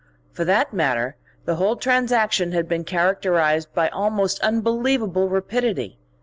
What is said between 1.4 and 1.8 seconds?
the whole